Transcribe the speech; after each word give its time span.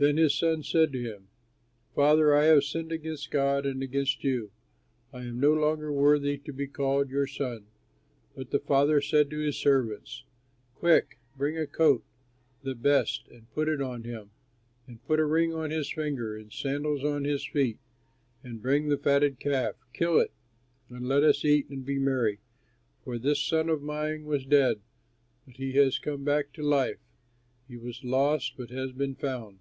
Then 0.00 0.16
his 0.16 0.32
son 0.38 0.62
said 0.62 0.92
to 0.92 1.02
him, 1.02 1.26
'Father, 1.92 2.32
I 2.32 2.44
have 2.44 2.62
sinned 2.62 2.92
against 2.92 3.32
God 3.32 3.66
and 3.66 3.82
against 3.82 4.22
you. 4.22 4.52
I 5.12 5.22
am 5.22 5.40
no 5.40 5.52
longer 5.52 5.92
worthy 5.92 6.38
to 6.38 6.52
be 6.52 6.68
called 6.68 7.10
your 7.10 7.26
son.' 7.26 7.66
But 8.36 8.52
the 8.52 8.60
father 8.60 9.00
said 9.00 9.28
to 9.30 9.40
his 9.40 9.56
servants, 9.56 10.22
'Quick, 10.76 11.18
bring 11.36 11.58
a 11.58 11.66
coat, 11.66 12.04
the 12.62 12.76
best, 12.76 13.26
and 13.26 13.50
put 13.50 13.68
it 13.68 13.82
on 13.82 14.04
him 14.04 14.30
and 14.86 15.04
put 15.04 15.18
a 15.18 15.24
ring 15.26 15.52
on 15.52 15.72
his 15.72 15.90
finger 15.90 16.36
and 16.36 16.52
sandals 16.52 17.02
on 17.02 17.24
his 17.24 17.44
feet. 17.44 17.80
And 18.44 18.62
bring 18.62 18.90
the 18.90 18.98
fatted 18.98 19.40
calf, 19.40 19.74
kill 19.92 20.20
it, 20.20 20.30
and 20.88 21.08
let 21.08 21.24
us 21.24 21.44
eat 21.44 21.68
and 21.70 21.84
be 21.84 21.98
merry; 21.98 22.38
for 23.02 23.18
this 23.18 23.42
son 23.42 23.68
of 23.68 23.82
mine 23.82 24.26
was 24.26 24.44
dead 24.46 24.78
but 25.44 25.56
has 25.56 25.98
come 25.98 26.22
back 26.22 26.52
to 26.52 26.62
life, 26.62 26.98
he 27.66 27.76
was 27.76 28.04
lost 28.04 28.52
but 28.56 28.70
has 28.70 28.92
been 28.92 29.16
found.' 29.16 29.58